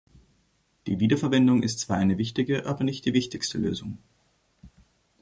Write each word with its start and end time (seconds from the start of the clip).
Die 0.87 0.99
Wiederverwendung 0.99 1.61
ist 1.61 1.77
zwar 1.81 1.97
eine 1.97 2.17
wichtige, 2.17 2.65
aber 2.65 2.83
nicht 2.83 3.05
die 3.05 3.13
wichtigste 3.13 3.59
Lösung. 3.59 3.99